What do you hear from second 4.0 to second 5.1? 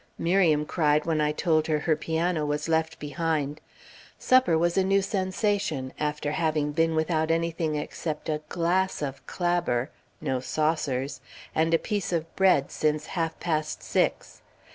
Supper was a new